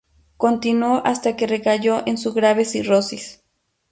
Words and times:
Continuó 0.35 1.03
hasta 1.05 1.35
que 1.35 1.45
recayó 1.45 2.01
en 2.07 2.17
su 2.17 2.33
grave 2.33 2.65
cirrosis. 2.65 3.43